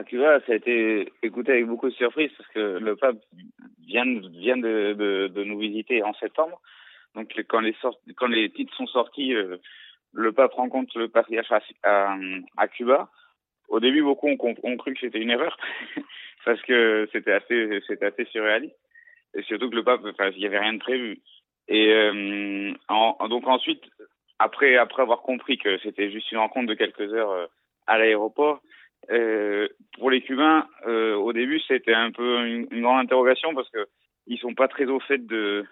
[0.00, 3.18] à Cuba, ça a été écouté avec beaucoup de surprise parce que le pape
[3.86, 6.58] vient, vient de, nous visiter en septembre.
[7.14, 9.58] Donc quand les, titres sont sortis, euh,
[10.14, 11.52] le pape rencontre le patriarche
[11.82, 13.10] à, Cuba.
[13.68, 15.56] Au début, beaucoup ont, cru que c'était une erreur
[16.46, 18.76] parce que c'était assez, assez surréaliste.
[19.34, 21.20] Et surtout que le pape, enfin, il y avait rien de prévu.
[21.68, 22.72] Et euh,
[23.28, 23.84] donc ensuite,
[24.38, 27.46] après, après avoir compris que c'était juste une rencontre de quelques heures euh,
[27.86, 28.62] à l'aéroport,
[29.10, 29.68] euh,
[29.98, 33.86] pour les Cubains, euh, au début, c'était un peu une, grande interrogation parce que
[34.26, 35.66] ils sont pas très au fait de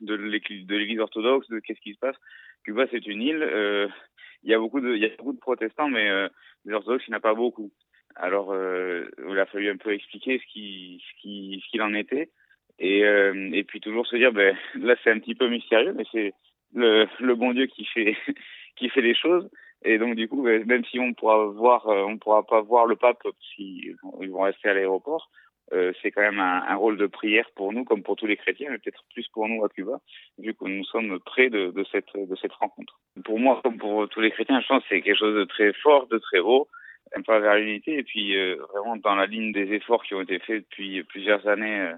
[0.00, 2.16] l'Église orthodoxe, de qu'est-ce qui se passe.
[2.64, 3.42] Cuba, c'est une île.
[3.42, 3.88] Euh,
[4.44, 6.08] il y a beaucoup de protestants, mais
[6.64, 7.72] les orthodoxes, il n'y en a pas beaucoup.
[8.16, 12.28] Alors, il a fallu un peu expliquer ce qui ce qui ce qu'il en était.
[12.78, 16.34] Et, puis toujours se dire, ben là c'est un petit peu mystérieux, mais c'est
[16.74, 18.16] le, bon Dieu qui fait
[19.00, 19.48] les choses.
[19.84, 22.86] Et donc du coup, ben, même si on pourra voir, euh, on pourra pas voir
[22.86, 23.22] le pape
[23.54, 25.30] s'ils ils vont rester à l'aéroport,
[25.72, 28.36] euh, c'est quand même un, un, rôle de prière pour nous, comme pour tous les
[28.36, 30.00] chrétiens, mais peut-être plus pour nous à Cuba,
[30.38, 33.00] vu que nous sommes près de, de cette de cette rencontre.
[33.24, 35.72] Pour moi, comme pour tous les chrétiens, je pense que c'est quelque chose de très
[35.72, 36.68] fort, de très beau,
[37.16, 40.22] un pas vers l'unité, et puis euh, vraiment dans la ligne des efforts qui ont
[40.22, 41.94] été faits depuis plusieurs années euh,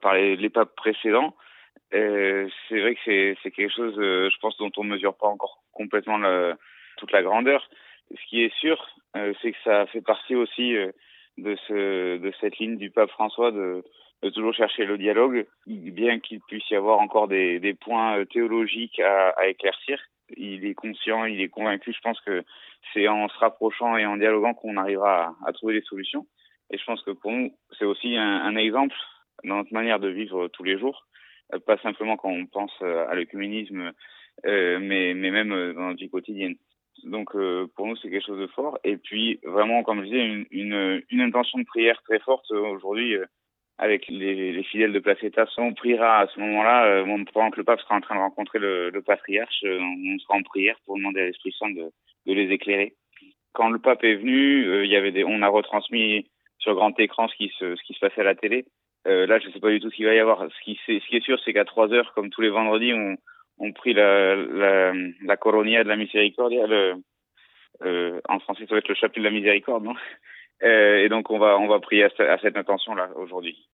[0.00, 1.34] par les, les papes précédents.
[1.94, 3.00] Euh, c'est vrai que
[3.42, 6.54] c'est, quelque chose, euh, je pense, dont on mesure pas encore complètement le,
[6.98, 7.60] toute la grandeur.
[8.10, 8.78] Ce qui est sûr,
[9.16, 10.90] euh, c'est que ça fait partie aussi euh,
[11.36, 13.84] de, ce, de cette ligne du pape François de,
[14.22, 19.00] de toujours chercher le dialogue, bien qu'il puisse y avoir encore des, des points théologiques
[19.00, 20.00] à, à éclaircir.
[20.36, 21.92] Il est conscient, il est convaincu.
[21.92, 22.44] Je pense que
[22.92, 26.26] c'est en se rapprochant et en dialoguant qu'on arrivera à, à trouver des solutions.
[26.70, 28.96] Et je pense que pour nous, c'est aussi un, un exemple
[29.44, 31.06] dans notre manière de vivre tous les jours,
[31.66, 33.92] pas simplement quand on pense à l'œcuménisme,
[34.44, 36.56] euh, mais, mais même dans notre vie quotidienne.
[37.04, 38.78] Donc euh, pour nous c'est quelque chose de fort.
[38.84, 43.26] Et puis vraiment, comme je disais, une, intention de prière très forte aujourd'hui euh,
[43.78, 45.46] avec les, les, fidèles de Placeta.
[45.56, 48.58] On priera à ce moment-là, euh, pendant que le pape sera en train de rencontrer
[48.58, 51.90] le, patriarche, euh, on sera en prière pour demander à l'Esprit Saint de,
[52.26, 52.94] les éclairer.
[53.52, 56.26] Quand le pape est venu, euh, on a retransmis
[56.58, 58.66] sur grand écran ce qui se, passait à la télé.
[59.06, 60.44] Euh, là, je sais pas du tout ce qu'il va y avoir.
[60.50, 62.92] Ce qui, est sûr, c'est qu'à 3 heures, comme tous les vendredis,
[63.58, 64.92] on, prie la,
[65.28, 66.66] la Coronia de la Miséricordia.
[66.66, 66.94] Le,
[67.84, 69.94] euh, en français, ça va être le chapelet de la Miséricorde, non?
[70.64, 73.64] Euh, Et donc, on va, on va prier à, cette intention-là aujourd'hui.